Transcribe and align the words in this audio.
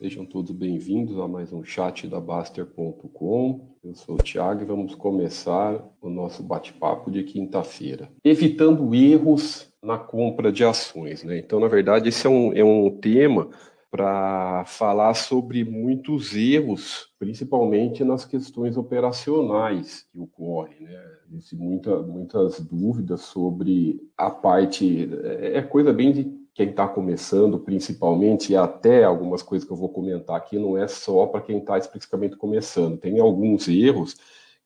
Sejam 0.00 0.24
todos 0.24 0.50
bem-vindos 0.50 1.18
a 1.18 1.28
mais 1.28 1.52
um 1.52 1.62
chat 1.62 2.08
da 2.08 2.18
Baster.com. 2.18 3.68
Eu 3.84 3.94
sou 3.94 4.14
o 4.14 4.22
Thiago 4.22 4.62
e 4.62 4.64
vamos 4.64 4.94
começar 4.94 5.78
o 6.00 6.08
nosso 6.08 6.42
bate-papo 6.42 7.10
de 7.10 7.22
quinta-feira. 7.22 8.08
Evitando 8.24 8.94
erros 8.94 9.70
na 9.82 9.98
compra 9.98 10.50
de 10.50 10.64
ações. 10.64 11.22
Né? 11.22 11.36
Então, 11.36 11.60
na 11.60 11.68
verdade, 11.68 12.08
esse 12.08 12.26
é 12.26 12.30
um, 12.30 12.50
é 12.54 12.64
um 12.64 12.88
tema 12.98 13.50
para 13.90 14.64
falar 14.64 15.12
sobre 15.12 15.64
muitos 15.64 16.34
erros, 16.34 17.10
principalmente 17.18 18.02
nas 18.02 18.24
questões 18.24 18.78
operacionais 18.78 20.06
que 20.10 20.18
ocorrem. 20.18 20.80
Né? 20.80 21.04
Muita, 21.52 22.00
muitas 22.00 22.58
dúvidas 22.58 23.20
sobre 23.20 24.00
a 24.16 24.30
parte. 24.30 25.10
É, 25.24 25.58
é 25.58 25.62
coisa 25.62 25.92
bem 25.92 26.10
de 26.10 26.39
quem 26.54 26.70
está 26.70 26.86
começando, 26.86 27.58
principalmente, 27.58 28.52
e 28.52 28.56
até 28.56 29.04
algumas 29.04 29.42
coisas 29.42 29.66
que 29.66 29.72
eu 29.72 29.76
vou 29.76 29.88
comentar 29.88 30.36
aqui, 30.36 30.58
não 30.58 30.76
é 30.76 30.86
só 30.88 31.26
para 31.26 31.40
quem 31.40 31.58
está 31.58 31.78
especificamente 31.78 32.36
começando. 32.36 32.98
Tem 32.98 33.18
alguns 33.20 33.68
erros 33.68 34.16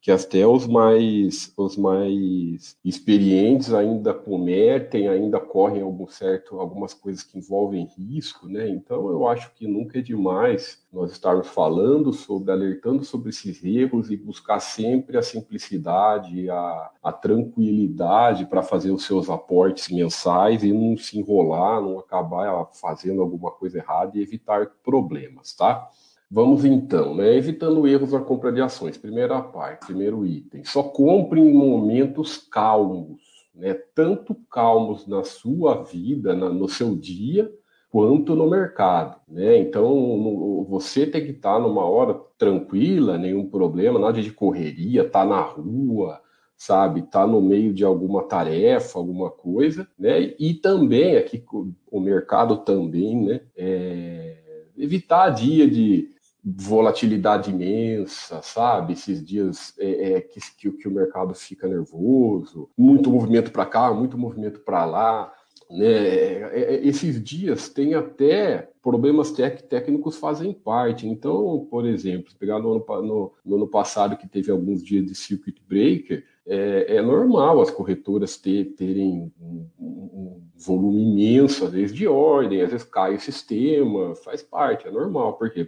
que 0.05 0.13
até 0.13 0.47
os 0.47 0.67
mais, 0.67 1.51
os 1.57 1.79
mais 1.79 2.77
experientes 2.85 3.73
ainda 3.73 4.13
cometem, 4.13 5.09
ainda 5.09 5.41
correm 5.41 5.81
algum 5.81 6.07
certo, 6.07 6.61
algumas 6.61 6.93
coisas 6.93 7.23
que 7.23 7.39
envolvem 7.39 7.89
risco, 7.97 8.47
né? 8.47 8.69
Então 8.69 9.09
eu 9.09 9.27
acho 9.27 9.55
que 9.55 9.67
nunca 9.67 9.99
é 10.01 10.03
demais 10.03 10.85
nós 10.93 11.11
estarmos 11.11 11.49
falando 11.49 12.13
sobre, 12.13 12.53
alertando 12.53 13.03
sobre 13.03 13.31
esses 13.31 13.65
erros 13.65 14.11
e 14.11 14.17
buscar 14.19 14.61
sempre 14.61 15.17
a 15.17 15.23
simplicidade, 15.23 16.51
a, 16.51 16.91
a 17.03 17.11
tranquilidade 17.11 18.45
para 18.45 18.63
fazer 18.63 18.91
os 18.91 19.07
seus 19.07 19.31
aportes 19.31 19.89
mensais 19.89 20.63
e 20.63 20.71
não 20.71 20.99
se 20.99 21.19
enrolar, 21.19 21.81
não 21.81 21.99
acabar 21.99 22.69
fazendo 22.75 23.23
alguma 23.23 23.51
coisa 23.51 23.79
errada 23.79 24.19
e 24.19 24.21
evitar 24.21 24.67
problemas, 24.85 25.55
tá? 25.55 25.89
Vamos 26.31 26.65
então, 26.65 27.15
né? 27.15 27.37
evitando 27.37 27.87
erros 27.87 28.13
na 28.13 28.21
compra 28.21 28.51
de 28.51 28.61
ações. 28.61 28.97
Primeira 28.97 29.41
parte, 29.41 29.87
primeiro 29.87 30.27
item. 30.27 30.65
Só 30.65 30.83
compre 30.83 31.41
em 31.41 31.53
momentos 31.53 32.39
calmos, 32.39 33.21
né? 33.55 33.75
tanto 33.95 34.35
calmos 34.51 35.07
na 35.07 35.23
sua 35.23 35.83
vida, 35.83 36.35
na, 36.35 36.49
no 36.49 36.69
seu 36.69 36.97
dia, 36.97 37.53
quanto 37.91 38.35
no 38.35 38.51
mercado. 38.51 39.21
Né? 39.29 39.59
Então, 39.59 39.89
no, 39.95 40.65
você 40.65 41.07
tem 41.07 41.25
que 41.25 41.31
estar 41.31 41.61
numa 41.61 41.85
hora 41.85 42.21
tranquila, 42.37 43.17
nenhum 43.17 43.49
problema, 43.49 43.99
nada 43.99 44.21
de 44.21 44.33
correria, 44.33 45.09
tá 45.09 45.25
na 45.25 45.41
rua, 45.41 46.21
sabe, 46.57 47.03
tá 47.03 47.27
no 47.27 47.41
meio 47.41 47.73
de 47.73 47.85
alguma 47.85 48.25
tarefa, 48.25 48.99
alguma 48.99 49.31
coisa, 49.31 49.87
né? 49.99 50.35
E 50.39 50.55
também 50.55 51.17
aqui 51.17 51.45
o 51.91 52.01
mercado 52.01 52.59
também, 52.59 53.23
né? 53.23 53.41
É, 53.57 54.65
evitar 54.77 55.31
dia 55.31 55.69
de 55.69 56.14
volatilidade 56.45 57.51
imensa, 57.51 58.43
sabe? 58.43 58.93
Esses 58.93 59.25
dias 59.25 59.75
é, 59.79 60.13
é, 60.13 60.21
que, 60.21 60.41
que, 60.57 60.71
que, 60.71 60.89
o 60.89 60.93
mercado 60.93 61.35
fica 61.35 61.67
nervoso, 61.67 62.69
muito 62.77 63.11
movimento 63.11 63.51
para 63.51 63.65
cá, 63.65 63.93
muito 63.95 64.19
movimento 64.19 64.61
para 64.61 64.85
lá. 64.85 65.33
Né? 65.71 65.87
É, 65.87 66.75
é, 66.75 66.87
esses 66.87 67.23
dias 67.23 67.71
tem 67.71 67.95
até 67.95 68.69
problemas 68.83 69.33
tec, 69.33 69.63
técnicos 69.63 70.19
fazem 70.19 70.53
parte. 70.53 71.09
Então, 71.09 71.67
por 71.71 71.87
exemplo, 71.87 72.31
pegar 72.39 72.59
no 72.59 72.75
ano, 72.75 72.85
no, 73.03 73.33
no 73.45 73.57
ano 73.57 73.67
passado 73.67 74.17
que 74.17 74.29
teve 74.29 74.51
alguns 74.51 74.83
dias 74.83 75.07
de 75.07 75.15
circuit 75.15 75.59
breaker, 75.67 76.25
é, 76.47 76.97
é, 76.97 77.03
normal 77.03 77.63
as 77.63 77.71
corretoras 77.71 78.37
ter, 78.37 78.75
terem 78.75 79.33
um, 79.41 79.67
um, 79.81 80.43
volume 80.55 81.03
imenso, 81.03 81.65
às 81.65 81.73
vezes 81.73 81.97
de 81.97 82.07
ordem, 82.07 82.61
às 82.61 82.71
vezes 82.71 82.87
cai 82.87 83.15
o 83.15 83.21
sistema, 83.21 84.15
faz 84.15 84.43
parte, 84.43 84.87
é 84.87 84.91
normal, 84.91 85.39
porque, 85.39 85.67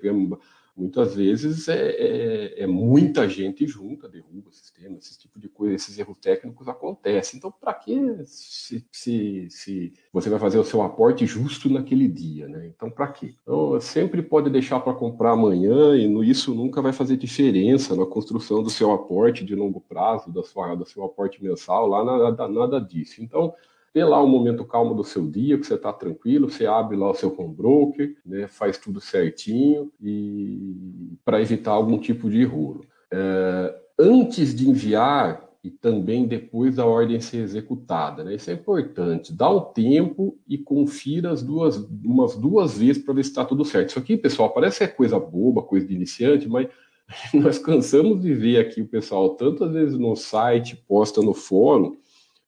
muitas 0.77 1.14
vezes 1.14 1.69
é, 1.69 1.88
é, 1.91 2.62
é, 2.62 2.66
muita 2.66 3.28
gente 3.28 3.66
junta, 3.66 4.09
derruba 4.09 4.50
o 4.50 4.53
sistema, 4.53 4.98
esse 4.98 5.19
tipo 5.19 5.41
de 5.41 5.48
coisa, 5.48 5.75
esses 5.75 5.98
erros 5.98 6.19
técnicos 6.19 6.69
acontecem. 6.69 7.38
Então, 7.38 7.50
para 7.50 7.72
que 7.72 7.97
se, 8.25 8.87
se, 8.92 9.48
se, 9.48 9.92
você 10.12 10.28
vai 10.28 10.38
fazer 10.38 10.59
o 10.59 10.64
seu 10.64 10.82
aporte 10.82 11.25
justo 11.25 11.70
naquele 11.70 12.06
dia, 12.06 12.47
né? 12.47 12.66
Então, 12.66 12.91
para 12.91 13.09
quê? 13.09 13.34
Então, 13.42 13.81
sempre 13.81 14.22
pode 14.22 14.50
deixar 14.50 14.81
para 14.81 14.92
comprar 14.92 15.32
amanhã 15.32 15.97
e 15.97 16.06
no, 16.06 16.22
isso 16.22 16.54
nunca 16.54 16.82
vai 16.82 16.93
fazer 16.93 17.16
diferença 17.16 17.97
na 17.97 18.04
construção 18.04 18.62
do 18.62 18.69
seu 18.69 18.93
aporte 18.93 19.44
de 19.44 19.54
longo 19.54 19.81
prazo, 19.81 20.31
da 20.31 20.43
sua, 20.43 20.75
do 20.75 20.84
seu 20.84 21.04
aporte 21.04 21.43
mensal, 21.43 21.87
lá 21.87 22.04
nada, 22.04 22.48
nada 22.48 22.81
disso. 22.81 23.22
Então, 23.22 23.54
ter 23.96 24.04
lá 24.04 24.22
um 24.22 24.28
momento 24.28 24.62
calmo 24.62 24.94
do 24.94 25.02
seu 25.02 25.26
dia, 25.26 25.56
que 25.56 25.66
você 25.66 25.72
está 25.72 25.90
tranquilo, 25.90 26.50
você 26.50 26.66
abre 26.66 26.98
lá 26.98 27.10
o 27.10 27.14
seu 27.14 27.34
home 27.34 27.54
broker, 27.54 28.14
né, 28.26 28.46
faz 28.46 28.76
tudo 28.76 29.00
certinho 29.00 29.90
e 29.98 31.16
para 31.24 31.40
evitar 31.40 31.70
algum 31.70 31.98
tipo 31.98 32.28
de 32.28 32.44
rolo. 32.44 32.84
É, 33.10 33.74
antes 33.98 34.54
de 34.54 34.68
enviar 34.68 35.48
e 35.64 35.70
também 35.70 36.26
depois 36.26 36.76
da 36.76 36.84
ordem 36.84 37.22
ser 37.22 37.38
executada, 37.38 38.22
né? 38.22 38.34
Isso 38.34 38.50
é 38.50 38.52
importante. 38.52 39.32
Dá 39.32 39.48
um 39.48 39.60
tempo 39.60 40.38
e 40.46 40.58
confira 40.58 41.30
as 41.30 41.42
duas, 41.42 41.78
umas 42.04 42.36
duas 42.36 42.76
vezes 42.76 43.02
para 43.02 43.14
ver 43.14 43.24
se 43.24 43.30
está 43.30 43.46
tudo 43.46 43.64
certo. 43.64 43.88
Isso 43.88 43.98
aqui, 43.98 44.18
pessoal, 44.18 44.50
parece 44.50 44.78
que 44.78 44.84
é 44.84 44.88
coisa 44.88 45.18
boba, 45.18 45.62
coisa 45.62 45.86
de 45.86 45.94
iniciante, 45.94 46.46
mas 46.46 46.68
nós 47.32 47.58
cansamos 47.58 48.20
de 48.20 48.34
ver 48.34 48.58
aqui 48.58 48.82
o 48.82 48.86
pessoal 48.86 49.30
tantas 49.30 49.72
vezes 49.72 49.98
no 49.98 50.14
site, 50.14 50.76
posta 50.86 51.22
no 51.22 51.32
fórum, 51.32 51.96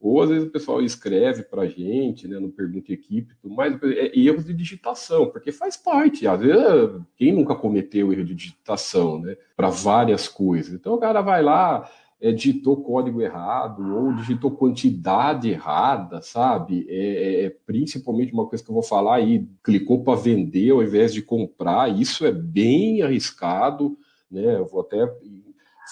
ou 0.00 0.22
às 0.22 0.28
vezes 0.28 0.48
o 0.48 0.52
pessoal 0.52 0.80
escreve 0.80 1.42
para 1.42 1.62
a 1.62 1.66
gente, 1.66 2.28
né, 2.28 2.38
no 2.38 2.50
Pergunta 2.50 2.92
Equipe, 2.92 3.34
mas 3.42 3.76
é 3.82 4.16
erros 4.16 4.44
de 4.44 4.54
digitação, 4.54 5.26
porque 5.26 5.50
faz 5.50 5.76
parte. 5.76 6.26
Às 6.26 6.40
vezes, 6.40 7.00
quem 7.16 7.32
nunca 7.32 7.54
cometeu 7.54 8.12
erro 8.12 8.24
de 8.24 8.34
digitação, 8.34 9.18
né, 9.18 9.36
para 9.56 9.70
várias 9.70 10.28
coisas? 10.28 10.72
Então 10.72 10.94
o 10.94 10.98
cara 10.98 11.20
vai 11.20 11.42
lá, 11.42 11.90
é, 12.20 12.30
digitou 12.30 12.82
código 12.82 13.20
errado, 13.20 13.96
ou 13.96 14.12
digitou 14.14 14.52
quantidade 14.52 15.50
errada, 15.50 16.22
sabe? 16.22 16.86
É, 16.88 16.94
é, 16.94 17.44
é 17.46 17.50
principalmente 17.66 18.32
uma 18.32 18.46
coisa 18.46 18.62
que 18.62 18.70
eu 18.70 18.74
vou 18.74 18.84
falar 18.84 19.16
aí, 19.16 19.48
clicou 19.64 20.04
para 20.04 20.18
vender 20.18 20.70
ao 20.70 20.82
invés 20.82 21.12
de 21.12 21.22
comprar, 21.22 21.88
isso 21.88 22.24
é 22.24 22.30
bem 22.30 23.02
arriscado, 23.02 23.98
né? 24.30 24.56
Eu 24.58 24.66
vou 24.66 24.80
até 24.82 25.12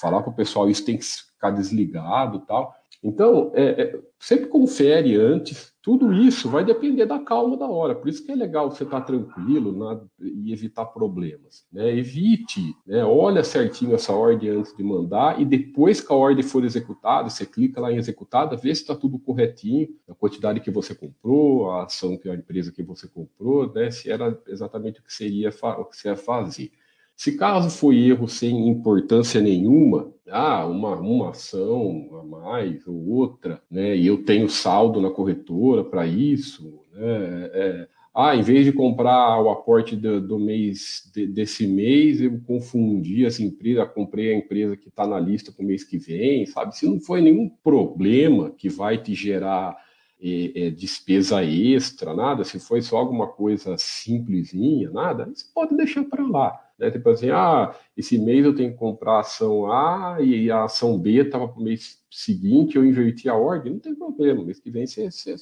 falar 0.01 0.23
para 0.23 0.31
o 0.31 0.37
pessoal, 0.37 0.69
isso 0.71 0.85
tem 0.85 0.97
que 0.97 1.05
ficar 1.05 1.51
desligado 1.51 2.41
tal. 2.41 2.75
Então, 3.03 3.53
é, 3.55 3.83
é, 3.83 4.01
sempre 4.19 4.47
confere 4.47 5.17
antes, 5.17 5.73
tudo 5.83 6.13
isso 6.13 6.49
vai 6.49 6.65
depender 6.65 7.07
da 7.07 7.19
calma 7.19 7.57
da 7.57 7.67
hora. 7.67 7.95
Por 7.95 8.09
isso 8.09 8.25
que 8.25 8.33
é 8.33 8.35
legal 8.35 8.71
você 8.71 8.83
estar 8.83 9.03
tranquilo 9.03 9.71
na, 9.73 10.01
e 10.21 10.53
evitar 10.53 10.87
problemas. 10.87 11.65
Né? 11.73 11.97
Evite, 11.97 12.75
né? 12.85 13.05
olha 13.05 13.45
certinho 13.45 13.95
essa 13.95 14.13
ordem 14.13 14.49
antes 14.49 14.77
de 14.77 14.83
mandar, 14.83 15.41
e 15.41 15.45
depois 15.45 16.01
que 16.01 16.13
a 16.13 16.17
ordem 16.17 16.43
for 16.43 16.65
executada, 16.65 17.31
você 17.31 17.47
clica 17.47 17.81
lá 17.81 17.93
em 17.93 17.97
executada, 17.99 18.57
vê 18.57 18.75
se 18.75 18.83
está 18.83 18.97
tudo 18.97 19.19
corretinho, 19.19 19.89
a 20.09 20.15
quantidade 20.15 20.61
que 20.61 20.71
você 20.71 20.95
comprou, 20.95 21.71
a 21.71 21.85
ação 21.85 22.17
que 22.17 22.29
a 22.29 22.35
empresa 22.35 22.73
que 22.73 22.83
você 22.83 23.07
comprou, 23.07 23.73
né? 23.73 23.91
se 23.91 24.11
era 24.11 24.37
exatamente 24.49 24.99
o 24.99 25.05
que, 25.05 25.15
seria, 25.15 25.51
o 25.51 25.85
que 25.85 25.97
você 25.97 26.09
ia 26.09 26.17
fazer. 26.17 26.73
Se 27.17 27.37
caso 27.37 27.71
foi 27.71 27.99
erro 27.99 28.29
sem 28.29 28.69
importância 28.69 29.41
nenhuma, 29.41 30.13
ah, 30.29 30.67
uma, 30.67 30.97
uma 30.97 31.31
ação 31.31 32.09
a 32.13 32.23
mais 32.23 32.87
ou 32.87 33.09
outra, 33.09 33.63
né? 33.71 33.97
E 33.97 34.07
eu 34.07 34.23
tenho 34.23 34.49
saldo 34.49 35.01
na 35.01 35.11
corretora 35.11 35.83
para 35.83 36.07
isso, 36.07 36.81
né? 36.93 37.51
É, 37.53 37.89
ah, 38.19 38.35
em 38.35 38.43
vez 38.43 38.65
de 38.65 38.73
comprar 38.73 39.43
o 39.43 39.51
aporte 39.51 39.95
do, 39.95 40.21
do 40.21 40.39
mês 40.39 41.11
de, 41.15 41.27
desse 41.27 41.67
mês, 41.67 42.21
eu 42.21 42.41
confundi 42.47 43.27
essa 43.27 43.43
empresa, 43.43 43.85
comprei 43.85 44.33
a 44.33 44.39
empresa 44.39 44.75
que 44.75 44.89
está 44.89 45.07
na 45.07 45.21
lista 45.21 45.53
para 45.53 45.63
o 45.63 45.67
mês 45.67 45.85
que 45.85 45.99
vem, 45.99 46.47
sabe? 46.47 46.77
Se 46.77 46.87
não 46.87 46.99
foi 46.99 47.21
nenhum 47.21 47.51
problema 47.63 48.51
que 48.51 48.71
vai 48.71 48.97
te 48.97 49.15
gerar 49.15 49.77
é, 50.21 50.67
é, 50.67 50.71
despesa 50.71 51.45
extra, 51.45 52.15
nada, 52.15 52.43
se 52.45 52.59
foi 52.59 52.81
só 52.81 52.97
alguma 52.97 53.29
coisa 53.29 53.77
simplesinha, 53.79 54.91
nada, 54.91 55.27
você 55.27 55.45
pode 55.55 55.77
deixar 55.77 56.05
para 56.05 56.27
lá. 56.27 56.59
Né? 56.79 56.91
Tipo 56.91 57.11
assim, 57.11 57.31
ah, 57.31 57.75
esse 57.97 58.19
mês 58.19 58.45
eu 58.45 58.55
tenho 58.55 58.73
que 58.73 58.79
comprar 58.79 59.13
a 59.13 59.21
ação 59.21 59.71
A 59.71 60.19
e 60.21 60.51
a 60.51 60.65
ação 60.65 60.99
B 60.99 61.23
estava 61.23 61.49
para 61.49 61.61
o 61.61 61.63
mês 61.63 62.03
seguinte, 62.11 62.77
eu 62.77 62.85
inverti 62.85 63.29
a 63.29 63.35
ordem, 63.35 63.75
não 63.75 63.81
tem 63.81 63.95
problema. 63.95 64.45
Mês 64.45 64.61
que 64.61 64.71
vem 64.71 64.87
você, 64.87 65.11
você, 65.11 65.37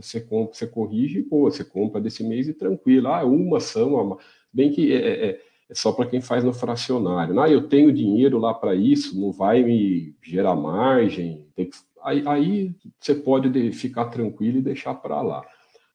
você, 0.00 0.20
compra, 0.20 0.54
você 0.54 0.66
corrige 0.66 1.18
e 1.20 1.22
pô, 1.22 1.50
você 1.50 1.64
compra 1.64 2.00
desse 2.00 2.24
mês 2.24 2.48
e 2.48 2.54
tranquilo. 2.54 3.08
Ah, 3.08 3.24
uma 3.24 3.58
ação, 3.58 4.18
bem 4.52 4.70
que 4.72 4.92
é, 4.92 4.96
é, 4.96 5.40
é, 5.68 5.74
só 5.74 5.92
para 5.92 6.06
quem 6.06 6.20
faz 6.20 6.44
no 6.44 6.52
fracionário. 6.52 7.38
Ah, 7.40 7.50
eu 7.50 7.68
tenho 7.68 7.92
dinheiro 7.92 8.38
lá 8.38 8.54
para 8.54 8.74
isso, 8.74 9.18
não 9.20 9.32
vai 9.32 9.62
me 9.62 10.14
gerar 10.22 10.54
margem. 10.54 11.46
Que, 11.54 11.68
aí, 12.06 12.22
aí 12.26 12.74
você 13.00 13.14
pode 13.14 13.72
ficar 13.72 14.06
tranquilo 14.06 14.58
e 14.58 14.62
deixar 14.62 14.94
para 14.94 15.20
lá. 15.20 15.42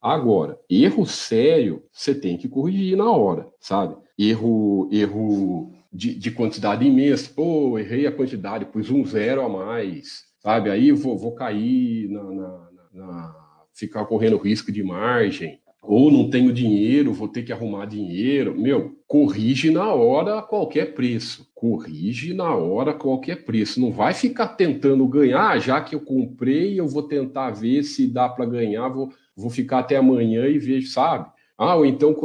Agora, 0.01 0.59
erro 0.69 1.05
sério, 1.05 1.83
você 1.91 2.13
tem 2.13 2.37
que 2.37 2.49
corrigir 2.49 2.97
na 2.97 3.09
hora, 3.11 3.47
sabe? 3.59 3.95
Erro, 4.17 4.89
erro 4.91 5.71
de, 5.93 6.15
de 6.15 6.31
quantidade 6.31 6.85
imensa. 6.85 7.31
Pô, 7.33 7.77
errei 7.77 8.07
a 8.07 8.11
quantidade, 8.11 8.65
pus 8.65 8.89
um 8.89 9.05
zero 9.05 9.41
a 9.41 9.49
mais, 9.49 10.23
sabe? 10.39 10.69
Aí 10.69 10.91
vou, 10.91 11.17
vou 11.17 11.33
cair 11.33 12.09
na, 12.09 12.23
na, 12.23 12.69
na 12.93 13.35
ficar 13.73 14.05
correndo 14.05 14.37
risco 14.37 14.71
de 14.71 14.83
margem. 14.83 15.59
Ou 15.81 16.11
não 16.11 16.29
tenho 16.29 16.53
dinheiro, 16.53 17.11
vou 17.11 17.27
ter 17.27 17.41
que 17.41 17.51
arrumar 17.51 17.85
dinheiro. 17.85 18.57
Meu, 18.57 18.95
corrige 19.07 19.71
na 19.71 19.91
hora 19.91 20.37
a 20.37 20.41
qualquer 20.41 20.93
preço. 20.93 21.49
Corrige 21.55 22.33
na 22.33 22.55
hora 22.55 22.91
a 22.91 22.93
qualquer 22.93 23.43
preço. 23.43 23.81
Não 23.81 23.91
vai 23.91 24.13
ficar 24.13 24.49
tentando 24.49 25.07
ganhar, 25.07 25.59
já 25.59 25.81
que 25.81 25.95
eu 25.95 26.01
comprei, 26.01 26.79
eu 26.79 26.87
vou 26.87 27.03
tentar 27.03 27.49
ver 27.49 27.83
se 27.83 28.07
dá 28.07 28.29
para 28.29 28.45
ganhar, 28.45 28.87
vou, 28.89 29.09
vou 29.35 29.49
ficar 29.49 29.79
até 29.79 29.97
amanhã 29.97 30.45
e 30.47 30.59
vejo, 30.59 30.87
sabe? 30.87 31.29
Ah, 31.63 31.75
ou 31.75 31.85
então 31.85 32.15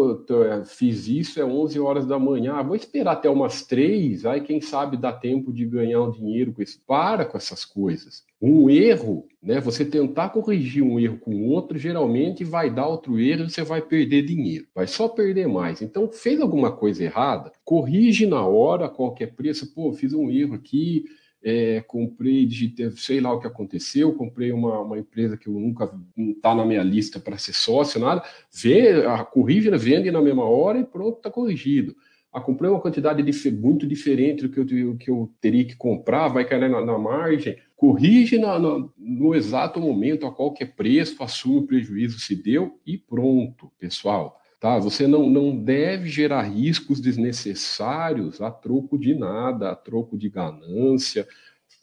é, 0.51 0.65
fiz 0.65 1.07
isso, 1.09 1.39
é 1.39 1.45
11 1.45 1.79
horas 1.79 2.07
da 2.07 2.19
manhã, 2.19 2.55
ah, 2.55 2.63
vou 2.63 2.75
esperar 2.75 3.13
até 3.13 3.29
umas 3.29 3.63
3, 3.63 4.25
aí 4.25 4.41
quem 4.41 4.63
sabe 4.63 4.97
dá 4.97 5.13
tempo 5.13 5.53
de 5.53 5.67
ganhar 5.67 6.01
um 6.01 6.11
dinheiro 6.11 6.55
com 6.55 6.63
isso. 6.63 6.81
Para 6.87 7.23
com 7.27 7.37
essas 7.37 7.63
coisas. 7.63 8.25
Um 8.41 8.71
erro, 8.71 9.29
né? 9.43 9.61
Você 9.61 9.85
tentar 9.85 10.31
corrigir 10.31 10.83
um 10.83 10.99
erro 10.99 11.19
com 11.19 11.49
outro, 11.51 11.77
geralmente 11.77 12.45
vai 12.45 12.71
dar 12.71 12.87
outro 12.87 13.21
erro 13.21 13.45
e 13.45 13.51
você 13.51 13.63
vai 13.63 13.83
perder 13.83 14.23
dinheiro. 14.23 14.69
Vai 14.75 14.87
só 14.87 15.07
perder 15.07 15.47
mais. 15.47 15.83
Então, 15.83 16.09
fez 16.09 16.41
alguma 16.41 16.73
coisa 16.73 17.05
errada, 17.05 17.53
corrige 17.63 18.25
na 18.25 18.43
hora, 18.43 18.87
a 18.87 18.89
qualquer 18.89 19.35
preço. 19.35 19.71
Pô, 19.75 19.93
fiz 19.93 20.15
um 20.15 20.31
erro 20.31 20.55
aqui, 20.55 21.05
é, 21.49 21.81
comprei, 21.81 22.45
digitei, 22.45 22.91
sei 22.97 23.21
lá 23.21 23.33
o 23.33 23.39
que 23.39 23.47
aconteceu, 23.47 24.13
comprei 24.15 24.51
uma, 24.51 24.81
uma 24.81 24.99
empresa 24.99 25.37
que 25.37 25.47
eu 25.47 25.53
nunca 25.53 25.89
está 26.19 26.53
na 26.53 26.65
minha 26.65 26.83
lista 26.83 27.21
para 27.21 27.39
ser 27.39 27.53
sócio, 27.53 28.01
nada, 28.01 28.21
vê, 28.53 29.07
a 29.07 29.25
corrige, 29.25 29.71
vende 29.71 30.11
na 30.11 30.21
mesma 30.21 30.43
hora 30.43 30.81
e 30.81 30.85
pronto, 30.85 31.19
está 31.19 31.31
corrigido. 31.31 31.95
Ah, 32.33 32.41
comprei 32.41 32.69
uma 32.69 32.81
quantidade 32.81 33.23
de, 33.23 33.51
muito 33.53 33.87
diferente 33.87 34.43
do 34.43 34.49
que 34.49 34.75
eu, 34.75 34.97
que 34.97 35.09
eu 35.09 35.33
teria 35.41 35.65
que 35.65 35.77
comprar, 35.77 36.27
vai 36.27 36.45
cair 36.45 36.69
na, 36.69 36.85
na 36.85 36.99
margem, 36.99 37.57
corrige 37.77 38.39
na, 38.39 38.59
na, 38.59 38.89
no 38.99 39.33
exato 39.33 39.79
momento, 39.79 40.27
a 40.27 40.33
qualquer 40.35 40.75
preço, 40.75 41.23
assume 41.23 41.59
o 41.59 41.67
prejuízo 41.67 42.19
se 42.19 42.35
deu 42.35 42.81
e 42.85 42.99
pronto, 42.99 43.71
pessoal. 43.79 44.37
Tá? 44.67 44.81
Você 44.81 45.07
não, 45.07 45.31
não 45.31 45.57
deve 45.57 46.09
gerar 46.09 46.43
riscos 46.43 47.01
desnecessários 47.01 48.41
a 48.41 48.51
troco 48.51 48.99
de 48.99 49.15
nada, 49.15 49.71
a 49.71 49.77
troco 49.77 50.19
de 50.19 50.29
ganância, 50.29 51.25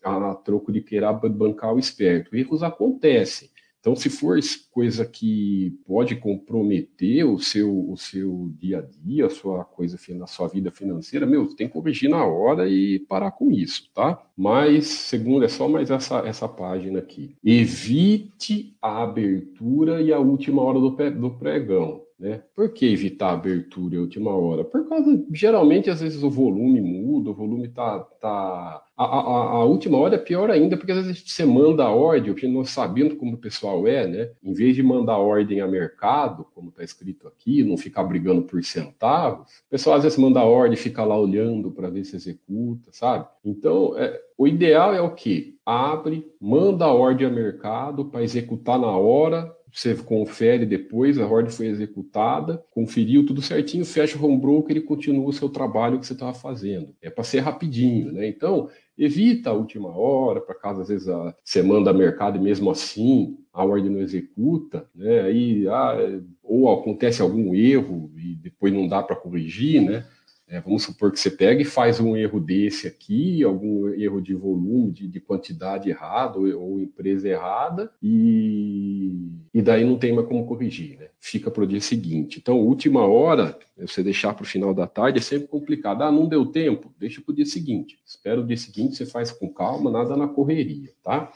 a 0.04 0.36
troco 0.36 0.70
de 0.70 0.82
querer 0.82 1.14
bancar 1.30 1.74
o 1.74 1.80
esperto. 1.80 2.36
Erros 2.36 2.62
acontecem. 2.62 3.50
Então, 3.80 3.96
se 3.96 4.10
for 4.10 4.38
coisa 4.70 5.06
que 5.06 5.80
pode 5.86 6.18
comprometer 6.18 7.26
o 7.26 7.40
seu, 7.40 7.90
o 7.90 7.96
seu 7.96 8.52
dia 8.58 8.80
a 8.80 8.82
dia, 8.82 9.28
a 9.28 9.30
sua 9.30 9.64
coisa, 9.64 9.98
a 10.22 10.28
sua 10.28 10.50
vida 10.50 10.70
financeira, 10.70 11.26
meu, 11.26 11.48
tem 11.56 11.68
que 11.68 11.74
corrigir 11.74 12.10
na 12.10 12.26
hora 12.26 12.68
e 12.68 13.00
parar 13.00 13.32
com 13.32 13.50
isso, 13.50 13.90
tá? 13.94 14.22
Mas, 14.36 14.88
segundo, 14.88 15.46
é 15.46 15.50
só 15.50 15.70
mais 15.70 15.90
essa, 15.90 16.20
essa 16.20 16.50
página 16.50 17.00
aqui. 17.00 17.36
Evite 17.44 18.76
a 18.82 19.04
abertura 19.04 20.02
e 20.02 20.12
a 20.12 20.20
última 20.20 20.62
hora 20.62 20.80
do, 20.80 20.90
do 20.90 21.32
pregão. 21.32 22.02
Né? 22.24 22.42
Por 22.56 22.70
que 22.70 22.86
evitar 22.86 23.32
a 23.32 23.34
abertura 23.34 23.96
em 23.96 24.00
última 24.00 24.32
hora? 24.32 24.64
Por 24.64 24.88
causa, 24.88 25.22
geralmente, 25.34 25.90
às 25.90 26.00
vezes 26.00 26.24
o 26.24 26.30
volume 26.30 26.80
muda, 26.80 27.32
o 27.32 27.34
volume 27.34 27.68
tá. 27.68 28.00
tá... 28.00 28.82
A, 28.96 29.04
a, 29.04 29.20
a 29.56 29.66
última 29.66 29.98
hora 29.98 30.16
é 30.16 30.20
pior 30.20 30.50
ainda, 30.50 30.78
porque 30.78 30.94
às 30.94 31.06
vezes 31.06 31.22
você 31.28 31.44
manda 31.44 31.84
a 31.84 31.92
ordem, 31.92 32.34
nós 32.50 32.70
sabendo 32.70 33.18
como 33.18 33.34
o 33.34 33.38
pessoal 33.38 33.86
é, 33.86 34.08
né? 34.08 34.30
Em 34.42 34.54
vez 34.54 34.74
de 34.74 34.82
mandar 34.82 35.18
ordem 35.18 35.60
a 35.60 35.68
mercado, 35.68 36.46
como 36.56 36.70
está 36.70 36.82
escrito 36.82 37.28
aqui, 37.28 37.62
não 37.62 37.76
ficar 37.76 38.04
brigando 38.04 38.44
por 38.44 38.64
centavos, 38.64 39.50
o 39.68 39.70
pessoal 39.70 39.98
às 39.98 40.04
vezes 40.04 40.18
manda 40.18 40.44
ordem 40.44 40.78
fica 40.78 41.04
lá 41.04 41.20
olhando 41.20 41.72
para 41.72 41.90
ver 41.90 42.06
se 42.06 42.16
executa, 42.16 42.90
sabe? 42.94 43.28
Então, 43.44 43.98
é, 43.98 44.18
o 44.38 44.48
ideal 44.48 44.94
é 44.94 45.02
o 45.02 45.14
quê? 45.14 45.56
Abre, 45.66 46.26
manda 46.40 46.86
a 46.86 46.94
ordem 46.94 47.28
a 47.28 47.32
mercado 47.32 48.06
para 48.06 48.24
executar 48.24 48.80
na 48.80 48.96
hora, 48.96 49.54
você 49.74 49.96
confere 49.96 50.66
depois, 50.68 51.18
a 51.18 51.28
ordem 51.28 51.52
foi 51.52 51.66
executada, 51.66 52.64
conferiu 52.70 53.26
tudo 53.26 53.42
certinho, 53.42 53.84
fecha 53.84 54.18
o 54.18 54.24
home 54.24 54.40
broker 54.40 54.78
e 54.78 54.82
continua 54.82 55.28
o 55.28 55.34
seu 55.34 55.50
trabalho 55.50 56.00
que 56.00 56.06
você 56.06 56.14
estava 56.14 56.34
fazendo. 56.34 56.96
É 57.02 57.10
para 57.10 57.24
ser 57.24 57.40
rapidinho, 57.40 58.12
né? 58.12 58.28
Então, 58.28 58.70
evita 58.96 59.50
a 59.50 59.54
última 59.54 59.90
hora, 59.90 60.40
para 60.40 60.54
caso 60.54 60.82
às 60.82 60.90
vezes 60.90 61.10
a, 61.10 61.36
você 61.44 61.64
manda 61.64 61.90
a 61.90 61.94
mercado 61.94 62.38
e 62.38 62.42
mesmo 62.42 62.70
assim 62.70 63.36
a 63.52 63.66
ordem 63.66 63.92
não 63.92 64.00
executa, 64.00 64.88
né? 64.94 65.22
Aí, 65.22 65.68
ah, 65.68 65.98
ou 66.44 66.72
acontece 66.72 67.22
algum 67.22 67.56
erro 67.56 68.12
e 68.16 68.36
depois 68.36 68.72
não 68.72 68.88
dá 68.88 69.02
para 69.02 69.16
corrigir, 69.16 69.82
né? 69.82 70.06
É, 70.48 70.60
vamos 70.60 70.84
supor 70.84 71.12
que 71.12 71.20
você 71.20 71.32
pega 71.32 71.62
e 71.62 71.66
faz 71.66 72.00
um 72.00 72.18
erro 72.18 72.40
desse 72.40 72.86
aqui, 72.86 73.44
algum 73.44 73.90
erro 73.90 74.22
de 74.22 74.36
volume, 74.36 74.92
de, 74.92 75.08
de 75.08 75.20
quantidade 75.20 75.90
errada 75.90 76.38
ou, 76.38 76.46
ou, 76.62 76.80
empresa 76.80 77.28
errada, 77.30 77.92
e, 78.02 79.32
e 79.54 79.62
daí 79.62 79.86
não 79.86 79.98
tem 79.98 80.14
mais 80.14 80.28
como 80.28 80.46
corrigir, 80.46 81.00
né? 81.00 81.08
Fica 81.20 81.50
para 81.50 81.64
o 81.64 81.68
dia 81.68 81.80
seguinte. 81.80 82.40
Então, 82.40 82.60
última 82.60 83.06
hora, 83.06 83.58
você 83.78 84.04
deixar 84.04 84.34
para 84.34 84.44
o 84.44 84.48
final 84.48 84.74
da 84.74 84.86
tarde 84.86 85.20
é 85.20 85.22
sempre 85.22 85.48
complicado. 85.48 86.04
Ah, 86.04 86.12
não 86.12 86.28
deu 86.28 86.46
tempo? 86.46 86.94
Deixa 87.00 87.22
para 87.22 87.32
o 87.32 87.36
dia 87.36 87.46
seguinte. 87.46 87.98
Espera 88.06 88.40
o 88.40 88.46
dia 88.46 88.58
seguinte, 88.58 88.98
você 88.98 89.06
faz 89.06 89.32
com 89.32 89.52
calma, 89.52 89.90
nada 89.90 90.18
na 90.18 90.28
correria, 90.28 90.92
tá? 91.02 91.32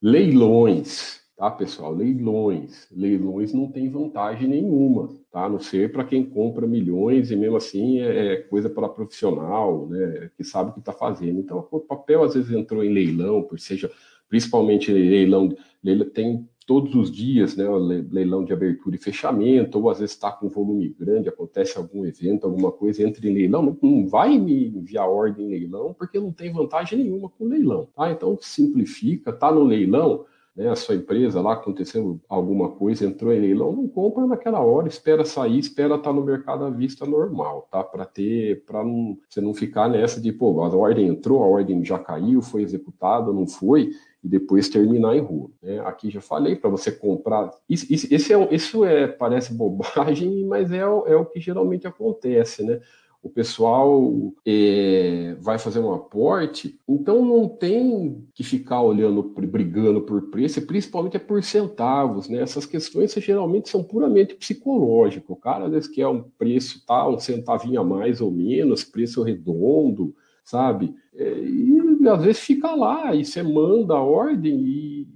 Leilões 0.00 1.27
tá, 1.38 1.48
pessoal? 1.52 1.94
Leilões. 1.94 2.88
Leilões 2.90 3.54
não 3.54 3.70
tem 3.70 3.88
vantagem 3.88 4.48
nenhuma, 4.48 5.08
tá? 5.30 5.44
A 5.44 5.48
não 5.48 5.60
ser 5.60 5.92
para 5.92 6.04
quem 6.04 6.24
compra 6.24 6.66
milhões 6.66 7.30
e 7.30 7.36
mesmo 7.36 7.56
assim 7.56 8.00
é, 8.00 8.32
é 8.32 8.36
coisa 8.38 8.68
para 8.68 8.88
profissional, 8.88 9.86
né? 9.86 10.30
Que 10.36 10.42
sabe 10.42 10.70
o 10.70 10.72
que 10.74 10.80
está 10.80 10.92
fazendo. 10.92 11.38
Então, 11.38 11.66
o 11.70 11.78
papel 11.78 12.24
às 12.24 12.34
vezes 12.34 12.50
entrou 12.50 12.82
em 12.82 12.92
leilão, 12.92 13.44
por 13.44 13.60
seja, 13.60 13.88
principalmente 14.28 14.92
leilão, 14.92 15.54
leilão 15.82 16.10
tem 16.10 16.48
todos 16.66 16.92
os 16.96 17.10
dias, 17.10 17.56
né? 17.56 17.64
Leilão 18.10 18.44
de 18.44 18.52
abertura 18.52 18.96
e 18.96 18.98
fechamento, 18.98 19.78
ou 19.78 19.88
às 19.90 20.00
vezes 20.00 20.16
está 20.16 20.32
com 20.32 20.48
volume 20.48 20.88
grande, 20.88 21.28
acontece 21.28 21.78
algum 21.78 22.04
evento, 22.04 22.46
alguma 22.46 22.72
coisa, 22.72 23.04
entra 23.06 23.24
em 23.28 23.32
leilão, 23.32 23.62
não, 23.62 23.78
não 23.80 24.08
vai 24.08 24.36
me 24.36 24.66
enviar 24.66 25.08
ordem 25.08 25.46
em 25.46 25.50
leilão, 25.50 25.94
porque 25.96 26.18
não 26.18 26.32
tem 26.32 26.52
vantagem 26.52 26.98
nenhuma 26.98 27.28
com 27.28 27.44
leilão, 27.44 27.88
tá? 27.94 28.10
Então 28.10 28.36
simplifica, 28.40 29.32
tá 29.32 29.52
no 29.52 29.62
leilão 29.62 30.26
né, 30.58 30.68
a 30.68 30.74
sua 30.74 30.96
empresa 30.96 31.40
lá, 31.40 31.52
aconteceu 31.52 32.20
alguma 32.28 32.68
coisa, 32.68 33.06
entrou 33.06 33.32
em 33.32 33.38
leilão, 33.38 33.70
não 33.70 33.86
compra 33.86 34.26
naquela 34.26 34.58
hora, 34.58 34.88
espera 34.88 35.24
sair, 35.24 35.60
espera 35.60 35.94
estar 35.94 36.10
tá 36.10 36.12
no 36.12 36.24
mercado 36.24 36.64
à 36.64 36.70
vista 36.70 37.06
normal, 37.06 37.68
tá? 37.70 37.84
Para 37.84 38.04
ter, 38.04 38.64
para 38.64 38.82
não, 38.82 39.16
você 39.30 39.40
não 39.40 39.54
ficar 39.54 39.88
nessa 39.88 40.20
de, 40.20 40.32
pô, 40.32 40.60
a 40.60 40.68
ordem 40.74 41.06
entrou, 41.06 41.44
a 41.44 41.46
ordem 41.46 41.84
já 41.84 41.96
caiu, 41.96 42.42
foi 42.42 42.62
executada, 42.62 43.32
não 43.32 43.46
foi, 43.46 43.92
e 44.22 44.28
depois 44.28 44.68
terminar 44.68 45.16
em 45.16 45.20
rua. 45.20 45.48
Né? 45.62 45.78
Aqui 45.86 46.10
já 46.10 46.20
falei 46.20 46.56
para 46.56 46.68
você 46.68 46.90
comprar. 46.90 47.52
Isso, 47.70 47.86
isso, 47.88 48.32
é, 48.32 48.48
isso 48.52 48.84
é, 48.84 49.06
parece 49.06 49.54
bobagem, 49.54 50.44
mas 50.44 50.72
é, 50.72 50.78
é 50.80 51.16
o 51.16 51.24
que 51.24 51.38
geralmente 51.38 51.86
acontece, 51.86 52.64
né? 52.64 52.80
O 53.22 53.28
pessoal 53.28 54.32
é, 54.46 55.36
vai 55.40 55.58
fazer 55.58 55.80
um 55.80 55.92
aporte, 55.92 56.78
então 56.88 57.24
não 57.24 57.48
tem 57.48 58.24
que 58.32 58.44
ficar 58.44 58.80
olhando, 58.80 59.22
brigando 59.22 60.02
por 60.02 60.30
preço, 60.30 60.64
principalmente 60.66 61.16
é 61.16 61.20
por 61.20 61.42
centavos, 61.42 62.28
né? 62.28 62.40
Essas 62.40 62.64
questões 62.64 63.12
geralmente 63.14 63.68
são 63.68 63.82
puramente 63.82 64.34
psicológicas. 64.34 65.28
O 65.28 65.36
cara 65.36 65.66
às 65.66 65.70
vezes 65.70 65.88
quer 65.88 66.06
um 66.06 66.22
preço, 66.38 66.84
tá, 66.86 67.08
um 67.08 67.18
centavinho 67.18 67.80
a 67.80 67.84
mais 67.84 68.20
ou 68.20 68.30
menos, 68.30 68.84
preço 68.84 69.22
redondo, 69.22 70.14
sabe? 70.44 70.94
É, 71.14 71.38
e 71.40 72.08
às 72.08 72.22
vezes 72.22 72.40
fica 72.40 72.74
lá, 72.74 73.14
e 73.14 73.24
você 73.24 73.42
manda 73.42 73.94
a 73.94 74.02
ordem 74.02 74.60
e 74.60 75.08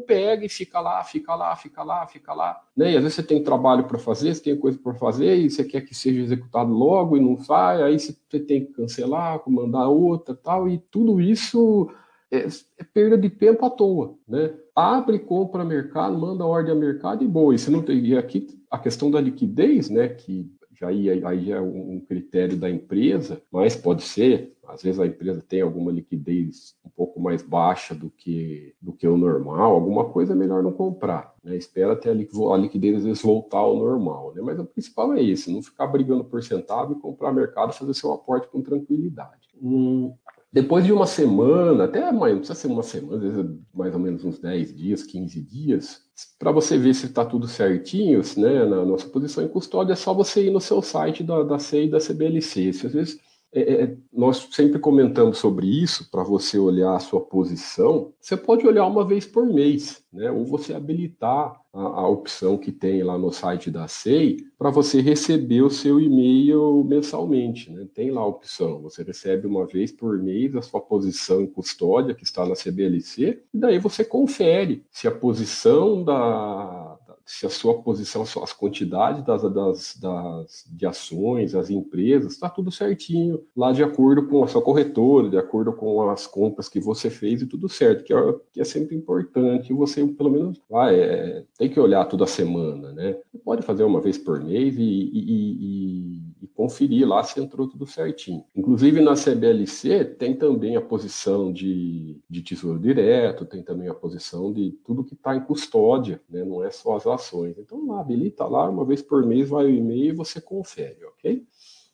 pega 0.00 0.44
e 0.44 0.48
fica 0.48 0.80
lá, 0.80 1.02
fica 1.04 1.34
lá, 1.34 1.54
fica 1.56 1.82
lá, 1.82 2.06
fica 2.06 2.34
lá. 2.34 2.60
Né? 2.76 2.92
E 2.92 2.96
às 2.96 3.02
vezes 3.02 3.16
você 3.16 3.22
tem 3.22 3.42
trabalho 3.42 3.84
para 3.84 3.98
fazer, 3.98 4.34
você 4.34 4.42
tem 4.42 4.56
coisa 4.56 4.78
para 4.78 4.94
fazer 4.94 5.36
e 5.36 5.50
você 5.50 5.64
quer 5.64 5.82
que 5.82 5.94
seja 5.94 6.20
executado 6.20 6.72
logo 6.72 7.16
e 7.16 7.20
não 7.20 7.36
sai, 7.36 7.82
aí 7.82 7.98
você 7.98 8.14
tem 8.40 8.64
que 8.64 8.72
cancelar, 8.72 9.40
mandar 9.46 9.88
outra 9.88 10.34
tal, 10.34 10.68
e 10.68 10.78
tudo 10.78 11.20
isso 11.20 11.90
é, 12.30 12.46
é 12.78 12.84
perda 12.84 13.16
de 13.16 13.30
tempo 13.30 13.64
à 13.64 13.70
toa. 13.70 14.14
Né? 14.26 14.52
Abre, 14.74 15.18
compra 15.18 15.64
mercado, 15.64 16.18
manda 16.18 16.44
ordem 16.44 16.72
a 16.72 16.76
mercado 16.76 17.24
e 17.24 17.28
boa. 17.28 17.54
E, 17.54 17.58
você 17.58 17.70
não 17.70 17.82
tem, 17.82 17.98
e 17.98 18.16
aqui 18.16 18.46
a 18.70 18.78
questão 18.78 19.10
da 19.10 19.20
liquidez, 19.20 19.88
né, 19.88 20.08
que 20.08 20.50
já 20.78 20.88
aí, 20.88 21.24
aí 21.24 21.50
é 21.50 21.60
um 21.60 22.00
critério 22.06 22.56
da 22.56 22.70
empresa, 22.70 23.42
mas 23.50 23.74
pode 23.74 24.02
ser, 24.02 24.56
às 24.66 24.82
vezes 24.82 25.00
a 25.00 25.06
empresa 25.06 25.42
tem 25.46 25.60
alguma 25.60 25.90
liquidez 25.90 26.76
pouco 26.98 27.20
mais 27.20 27.42
baixa 27.42 27.94
do 27.94 28.10
que, 28.10 28.74
do 28.82 28.92
que 28.92 29.06
o 29.06 29.16
normal, 29.16 29.72
alguma 29.72 30.06
coisa 30.06 30.32
é 30.32 30.36
melhor 30.36 30.64
não 30.64 30.72
comprar, 30.72 31.32
né? 31.44 31.56
Espera 31.56 31.92
até 31.92 32.10
a 32.10 32.56
liquidez 32.56 32.96
às 32.96 33.04
vezes 33.04 33.22
voltar 33.22 33.58
ao 33.58 33.76
normal, 33.76 34.32
né? 34.34 34.42
Mas 34.42 34.58
o 34.58 34.64
principal 34.64 35.14
é 35.14 35.22
esse, 35.22 35.52
não 35.52 35.62
ficar 35.62 35.86
brigando 35.86 36.24
por 36.24 36.42
centavo 36.42 36.94
e 36.94 37.00
comprar 37.00 37.32
mercado, 37.32 37.72
fazer 37.72 37.94
seu 37.94 38.12
aporte 38.12 38.48
com 38.48 38.60
tranquilidade. 38.60 39.48
Hum, 39.62 40.12
depois 40.52 40.84
de 40.84 40.92
uma 40.92 41.06
semana, 41.06 41.84
até 41.84 42.10
mais, 42.10 42.32
não 42.32 42.40
precisa 42.40 42.58
ser 42.58 42.66
uma 42.66 42.82
semana, 42.82 43.16
às 43.16 43.22
vezes 43.22 43.50
mais 43.72 43.94
ou 43.94 44.00
menos 44.00 44.24
uns 44.24 44.40
10 44.40 44.74
dias, 44.74 45.04
15 45.04 45.40
dias, 45.40 46.00
para 46.36 46.50
você 46.50 46.76
ver 46.76 46.94
se 46.94 47.06
está 47.06 47.24
tudo 47.24 47.46
certinho, 47.46 48.20
né, 48.36 48.64
na 48.64 48.84
nossa 48.84 49.06
posição 49.06 49.44
em 49.44 49.48
custódia, 49.48 49.92
é 49.92 49.96
só 49.96 50.12
você 50.12 50.46
ir 50.46 50.50
no 50.50 50.60
seu 50.60 50.82
site 50.82 51.22
da, 51.22 51.44
da 51.44 51.60
CEI 51.60 51.84
e 51.84 51.90
da 51.90 52.00
CBLC. 52.00 52.72
Se 52.72 52.86
às 52.86 52.92
vezes 52.92 53.20
é, 53.52 53.84
é 53.84 53.96
nós 54.12 54.48
sempre 54.50 54.78
comentamos 54.78 55.38
sobre 55.38 55.66
isso, 55.66 56.10
para 56.10 56.24
você 56.24 56.58
olhar 56.58 56.94
a 56.94 57.00
sua 57.00 57.20
posição, 57.20 58.12
você 58.20 58.36
pode 58.36 58.66
olhar 58.66 58.86
uma 58.86 59.06
vez 59.06 59.26
por 59.26 59.46
mês, 59.46 60.02
né? 60.12 60.30
ou 60.30 60.44
você 60.44 60.74
habilitar 60.74 61.58
a, 61.72 61.80
a 61.80 62.08
opção 62.08 62.58
que 62.58 62.72
tem 62.72 63.02
lá 63.02 63.16
no 63.16 63.30
site 63.30 63.70
da 63.70 63.86
SEI 63.86 64.38
para 64.58 64.70
você 64.70 65.00
receber 65.00 65.62
o 65.62 65.70
seu 65.70 66.00
e-mail 66.00 66.82
mensalmente. 66.84 67.70
Né? 67.70 67.86
Tem 67.94 68.10
lá 68.10 68.22
a 68.22 68.26
opção, 68.26 68.82
você 68.82 69.02
recebe 69.02 69.46
uma 69.46 69.66
vez 69.66 69.92
por 69.92 70.18
mês 70.18 70.56
a 70.56 70.62
sua 70.62 70.80
posição 70.80 71.40
em 71.40 71.46
custódia, 71.46 72.14
que 72.14 72.24
está 72.24 72.44
na 72.44 72.54
CBLC, 72.54 73.42
e 73.54 73.58
daí 73.58 73.78
você 73.78 74.04
confere 74.04 74.84
se 74.90 75.06
a 75.06 75.12
posição 75.12 76.02
da, 76.02 76.87
se 77.28 77.44
a 77.44 77.50
sua 77.50 77.74
posição, 77.82 78.22
as 78.22 78.54
quantidades 78.54 79.22
das, 79.22 79.42
das, 79.42 79.98
das, 80.00 80.64
de 80.66 80.86
ações, 80.86 81.54
as 81.54 81.68
empresas, 81.68 82.32
está 82.32 82.48
tudo 82.48 82.70
certinho, 82.70 83.44
lá 83.54 83.70
de 83.70 83.82
acordo 83.82 84.26
com 84.26 84.42
a 84.42 84.48
sua 84.48 84.62
corretora, 84.62 85.28
de 85.28 85.36
acordo 85.36 85.74
com 85.74 86.08
as 86.08 86.26
compras 86.26 86.70
que 86.70 86.80
você 86.80 87.10
fez 87.10 87.42
e 87.42 87.46
tudo 87.46 87.68
certo, 87.68 88.02
que 88.02 88.14
é, 88.14 88.34
que 88.50 88.60
é 88.62 88.64
sempre 88.64 88.96
importante 88.96 89.74
você, 89.74 90.06
pelo 90.06 90.30
menos, 90.30 90.58
vai, 90.70 90.98
é, 90.98 91.44
tem 91.58 91.68
que 91.68 91.78
olhar 91.78 92.06
toda 92.06 92.26
semana, 92.26 92.94
né? 92.94 93.18
Pode 93.44 93.60
fazer 93.60 93.84
uma 93.84 94.00
vez 94.00 94.16
por 94.16 94.42
mês 94.42 94.74
e, 94.78 94.80
e, 94.80 95.58
e 95.60 96.22
conferir 96.58 97.06
lá 97.06 97.22
se 97.22 97.38
entrou 97.38 97.68
tudo 97.68 97.86
certinho. 97.86 98.44
Inclusive 98.56 99.00
na 99.00 99.14
CBLC 99.14 100.04
tem 100.04 100.34
também 100.34 100.74
a 100.74 100.80
posição 100.80 101.52
de, 101.52 102.20
de 102.28 102.42
tesouro 102.42 102.80
direto, 102.80 103.46
tem 103.46 103.62
também 103.62 103.86
a 103.86 103.94
posição 103.94 104.52
de 104.52 104.72
tudo 104.84 105.04
que 105.04 105.14
está 105.14 105.36
em 105.36 105.40
custódia, 105.40 106.20
né? 106.28 106.44
não 106.44 106.64
é 106.64 106.72
só 106.72 106.96
as 106.96 107.06
ações. 107.06 107.56
Então 107.56 107.86
lá, 107.86 108.00
habilita 108.00 108.44
lá, 108.44 108.68
uma 108.68 108.84
vez 108.84 109.00
por 109.00 109.24
mês 109.24 109.48
vai 109.48 109.66
o 109.66 109.70
e-mail 109.70 110.06
e 110.06 110.16
você 110.16 110.40
confere, 110.40 110.98
ok? 111.04 111.46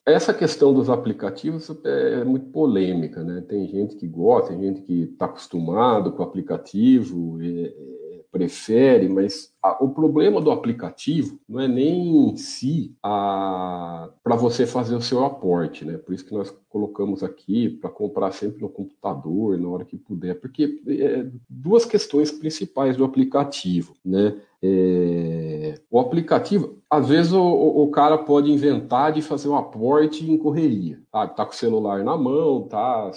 Essa 0.07 0.33
questão 0.33 0.73
dos 0.73 0.89
aplicativos 0.89 1.71
é 1.85 2.25
muito 2.25 2.47
polêmica, 2.47 3.23
né? 3.23 3.43
Tem 3.47 3.67
gente 3.69 3.97
que 3.97 4.07
gosta, 4.07 4.51
tem 4.51 4.61
gente 4.61 4.81
que 4.83 5.03
está 5.03 5.27
acostumado 5.27 6.13
com 6.13 6.23
o 6.23 6.27
aplicativo, 6.27 7.39
é, 7.43 7.75
prefere, 8.35 9.09
mas 9.09 9.53
a, 9.63 9.83
o 9.83 9.91
problema 9.91 10.41
do 10.41 10.51
aplicativo 10.51 11.39
não 11.49 11.61
é 11.61 11.69
nem 11.69 12.31
em 12.31 12.37
si 12.37 12.93
para 13.01 14.11
você 14.37 14.67
fazer 14.67 14.97
o 14.97 15.01
seu 15.01 15.25
aporte, 15.25 15.85
né? 15.85 15.97
Por 15.97 16.13
isso 16.13 16.25
que 16.25 16.35
nós 16.35 16.53
colocamos 16.69 17.23
aqui 17.23 17.69
para 17.69 17.89
comprar 17.89 18.33
sempre 18.33 18.61
no 18.61 18.69
computador, 18.69 19.57
na 19.57 19.69
hora 19.69 19.85
que 19.85 19.97
puder, 19.97 20.35
porque 20.41 20.83
é, 20.89 21.27
duas 21.49 21.85
questões 21.85 22.33
principais 22.33 22.97
do 22.97 23.05
aplicativo, 23.05 23.95
né? 24.05 24.37
É, 24.61 25.75
o 25.89 26.01
aplicativo, 26.01 26.79
às 26.91 27.09
vezes 27.09 27.33
o, 27.33 27.41
o, 27.41 27.89
cara 27.93 28.19
pode 28.19 28.51
inventar 28.51 29.13
de 29.13 29.23
fazer 29.23 29.49
um 29.49 29.57
aporte 29.57 30.29
em 30.29 30.37
correria, 30.37 30.99
sabe? 31.13 31.37
Tá 31.37 31.47
com 31.47 31.53
o 31.53 31.57
celular 31.57 32.03
na 32.03 32.17
mão, 32.17 32.63
tá 32.63 33.13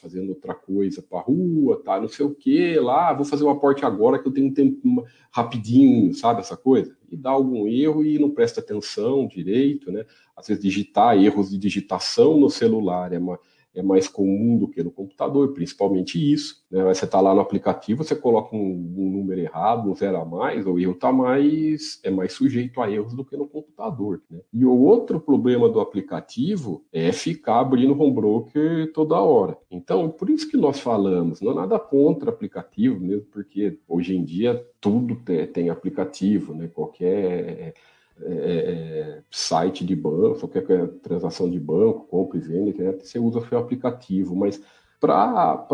fazendo 0.00 0.30
outra 0.30 0.54
coisa 0.54 1.02
para 1.02 1.20
rua, 1.20 1.82
tá, 1.84 2.00
não 2.00 2.08
sei 2.08 2.24
o 2.24 2.34
que, 2.34 2.78
lá, 2.78 3.12
vou 3.12 3.24
fazer 3.24 3.44
um 3.44 3.50
aporte 3.50 3.84
agora 3.84 4.18
que 4.18 4.26
eu 4.28 4.32
tenho 4.32 4.48
um 4.48 4.54
tempo 4.54 5.04
rapidinho, 5.30 6.14
sabe, 6.14 6.40
essa 6.40 6.56
coisa? 6.56 6.96
E 7.10 7.16
dá 7.16 7.30
algum 7.30 7.66
erro 7.66 8.04
e 8.04 8.18
não 8.18 8.30
presta 8.30 8.60
atenção 8.60 9.26
direito, 9.26 9.90
né? 9.90 10.04
Às 10.36 10.46
vezes 10.46 10.62
digitar, 10.62 11.16
erros 11.16 11.50
de 11.50 11.58
digitação 11.58 12.38
no 12.38 12.48
celular 12.48 13.12
é 13.12 13.18
uma 13.18 13.38
é 13.78 13.82
mais 13.82 14.08
comum 14.08 14.58
do 14.58 14.66
que 14.66 14.82
no 14.82 14.90
computador, 14.90 15.52
principalmente 15.52 16.32
isso. 16.32 16.64
Né? 16.68 16.82
Você 16.82 17.04
está 17.04 17.20
lá 17.20 17.32
no 17.32 17.40
aplicativo, 17.40 18.02
você 18.02 18.16
coloca 18.16 18.54
um, 18.56 18.94
um, 18.96 19.10
número 19.10 19.40
errado, 19.40 19.88
um 19.88 19.94
zero 19.94 20.16
a 20.16 20.24
mais, 20.24 20.66
o 20.66 20.78
erro 20.78 20.92
está 20.92 21.12
mais, 21.12 22.00
é 22.02 22.10
mais 22.10 22.32
sujeito 22.32 22.80
a 22.80 22.90
erros 22.90 23.14
do 23.14 23.24
que 23.24 23.36
no 23.36 23.46
computador. 23.46 24.20
Né? 24.28 24.40
E 24.52 24.64
o 24.64 24.76
outro 24.76 25.20
problema 25.20 25.68
do 25.68 25.80
aplicativo 25.80 26.84
é 26.92 27.12
ficar 27.12 27.60
abrindo 27.60 27.98
home 27.98 28.12
broker 28.12 28.92
toda 28.92 29.20
hora. 29.20 29.56
Então, 29.70 30.10
por 30.10 30.28
isso 30.28 30.50
que 30.50 30.56
nós 30.56 30.80
falamos, 30.80 31.40
não 31.40 31.52
é 31.52 31.54
nada 31.54 31.78
contra 31.78 32.30
aplicativo, 32.30 32.98
mesmo 33.00 33.26
porque 33.26 33.78
hoje 33.86 34.16
em 34.16 34.24
dia 34.24 34.60
tudo 34.80 35.22
tem 35.52 35.70
aplicativo, 35.70 36.52
né? 36.52 36.68
qualquer 36.68 37.74
é, 38.22 38.32
é, 38.32 39.22
site 39.30 39.84
de 39.84 39.94
banco, 39.94 40.48
qualquer 40.48 40.88
transação 41.02 41.48
de 41.50 41.58
banco, 41.58 42.06
compra 42.06 42.38
e 42.38 42.40
venda, 42.40 42.98
você 42.98 43.18
usa 43.18 43.38
o 43.38 43.46
seu 43.46 43.58
aplicativo, 43.58 44.34
mas 44.34 44.60
para 45.00 45.66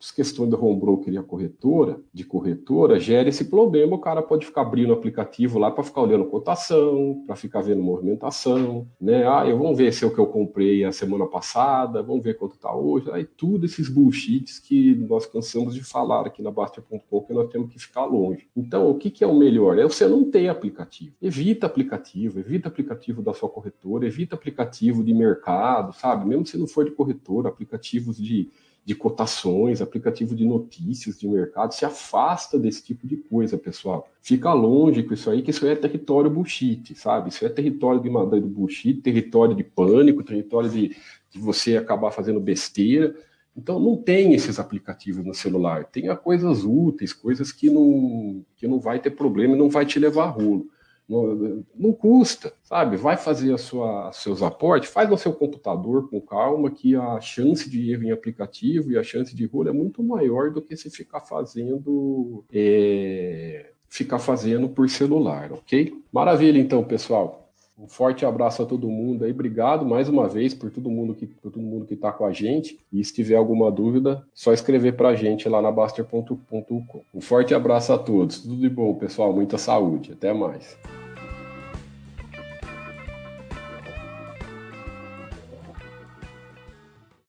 as 0.00 0.10
questões 0.10 0.48
do 0.48 0.64
home 0.64 0.78
broker 0.78 1.12
e 1.12 1.18
a 1.18 1.22
corretora, 1.22 2.00
de 2.12 2.24
corretora, 2.24 3.00
gera 3.00 3.28
esse 3.28 3.46
problema. 3.46 3.96
O 3.96 4.00
cara 4.00 4.22
pode 4.22 4.46
ficar 4.46 4.62
abrindo 4.62 4.90
o 4.90 4.92
aplicativo 4.92 5.58
lá 5.58 5.70
para 5.70 5.82
ficar 5.82 6.02
olhando 6.02 6.26
cotação, 6.26 7.24
para 7.26 7.34
ficar 7.34 7.60
vendo 7.60 7.82
movimentação, 7.82 8.86
né? 9.00 9.26
Ah, 9.26 9.46
eu 9.46 9.58
vamos 9.58 9.76
ver 9.76 9.92
se 9.92 10.04
é 10.04 10.06
o 10.06 10.14
que 10.14 10.20
eu 10.20 10.26
comprei 10.26 10.84
a 10.84 10.92
semana 10.92 11.26
passada, 11.26 12.02
vamos 12.02 12.22
ver 12.22 12.34
quanto 12.34 12.54
está 12.54 12.74
hoje. 12.74 13.10
Aí 13.10 13.24
tudo 13.24 13.66
esses 13.66 13.88
bullshits 13.88 14.58
que 14.60 14.94
nós 14.94 15.26
cansamos 15.26 15.74
de 15.74 15.82
falar 15.82 16.26
aqui 16.26 16.42
na 16.42 16.50
Bastia.com 16.50 17.22
que 17.22 17.32
nós 17.32 17.50
temos 17.50 17.70
que 17.70 17.78
ficar 17.78 18.04
longe. 18.04 18.46
Então, 18.56 18.88
o 18.88 18.94
que, 18.94 19.10
que 19.10 19.24
é 19.24 19.26
o 19.26 19.34
melhor? 19.34 19.78
É 19.78 19.82
você 19.84 20.06
não 20.06 20.30
ter 20.30 20.48
aplicativo. 20.48 21.14
Evita 21.20 21.66
aplicativo, 21.66 22.38
evita 22.38 22.68
aplicativo 22.68 23.22
da 23.22 23.34
sua 23.34 23.48
corretora, 23.48 24.06
evita 24.06 24.34
aplicativo 24.34 25.02
de 25.02 25.12
mercado, 25.12 25.92
sabe? 25.92 26.26
Mesmo 26.26 26.46
se 26.46 26.56
não 26.56 26.66
for 26.66 26.84
de 26.84 26.90
corretora, 26.92 27.48
aplicativos 27.48 28.16
de 28.16 28.51
de 28.84 28.94
cotações, 28.94 29.80
aplicativo 29.80 30.34
de 30.34 30.44
notícias 30.44 31.18
de 31.18 31.28
mercado, 31.28 31.72
se 31.72 31.84
afasta 31.84 32.58
desse 32.58 32.82
tipo 32.82 33.06
de 33.06 33.16
coisa, 33.16 33.56
pessoal. 33.56 34.08
Fica 34.20 34.52
longe 34.52 35.04
com 35.04 35.14
isso 35.14 35.30
aí, 35.30 35.40
que 35.40 35.50
isso 35.50 35.66
é 35.66 35.76
território 35.76 36.30
bullshit, 36.30 36.94
sabe? 36.96 37.28
Isso 37.28 37.46
é 37.46 37.48
território 37.48 38.00
de 38.00 38.08
do 38.08 38.48
bullshit, 38.48 39.00
território 39.00 39.54
de 39.54 39.62
pânico, 39.62 40.24
território 40.24 40.68
de, 40.68 40.96
de 41.30 41.38
você 41.38 41.76
acabar 41.76 42.10
fazendo 42.10 42.40
besteira. 42.40 43.14
Então 43.56 43.78
não 43.78 43.96
tem 43.96 44.34
esses 44.34 44.58
aplicativos 44.58 45.24
no 45.24 45.34
celular. 45.34 45.84
Tenha 45.84 46.16
coisas 46.16 46.64
úteis, 46.64 47.12
coisas 47.12 47.52
que 47.52 47.70
não, 47.70 48.44
que 48.56 48.66
não 48.66 48.80
vai 48.80 48.98
ter 48.98 49.10
problema 49.10 49.54
e 49.54 49.58
não 49.58 49.70
vai 49.70 49.86
te 49.86 50.00
levar 50.00 50.24
a 50.24 50.30
rolo. 50.30 50.66
Não, 51.08 51.92
custa, 51.92 52.54
sabe? 52.62 52.96
Vai 52.96 53.16
fazer 53.16 53.52
a 53.52 53.58
sua, 53.58 54.10
seus 54.12 54.42
aportes, 54.42 54.90
faz 54.90 55.10
no 55.10 55.18
seu 55.18 55.32
computador 55.32 56.08
com 56.08 56.20
calma, 56.20 56.70
que 56.70 56.96
a 56.96 57.20
chance 57.20 57.68
de 57.68 57.92
erro 57.92 58.04
em 58.04 58.12
aplicativo 58.12 58.90
e 58.90 58.98
a 58.98 59.02
chance 59.02 59.34
de 59.34 59.44
rolo 59.44 59.68
é 59.68 59.72
muito 59.72 60.02
maior 60.02 60.50
do 60.50 60.62
que 60.62 60.76
se 60.76 60.88
ficar 60.90 61.20
fazendo 61.20 62.44
é, 62.52 63.72
ficar 63.88 64.18
fazendo 64.18 64.68
por 64.70 64.88
celular, 64.88 65.52
ok? 65.52 65.92
Maravilha, 66.10 66.58
então, 66.58 66.82
pessoal. 66.82 67.41
Um 67.78 67.88
forte 67.88 68.24
abraço 68.24 68.62
a 68.62 68.66
todo 68.66 68.88
mundo 68.88 69.24
aí. 69.24 69.30
Obrigado 69.30 69.84
mais 69.84 70.08
uma 70.08 70.28
vez 70.28 70.54
por 70.54 70.70
todo 70.70 70.90
mundo 70.90 71.14
que 71.14 71.26
por 71.26 71.50
todo 71.50 71.60
mundo 71.60 71.86
que 71.86 71.94
está 71.94 72.12
com 72.12 72.24
a 72.24 72.32
gente. 72.32 72.78
E 72.92 73.04
se 73.04 73.12
tiver 73.12 73.36
alguma 73.36 73.70
dúvida, 73.70 74.22
só 74.34 74.52
escrever 74.52 74.96
para 74.96 75.08
a 75.08 75.14
gente 75.14 75.48
lá 75.48 75.60
na 75.60 75.72
Baster.com. 75.72 77.02
Um 77.14 77.20
forte 77.20 77.54
abraço 77.54 77.92
a 77.92 77.98
todos. 77.98 78.40
Tudo 78.40 78.56
de 78.56 78.68
bom, 78.68 78.94
pessoal. 78.94 79.32
Muita 79.32 79.58
saúde. 79.58 80.12
Até 80.12 80.32
mais. 80.32 80.76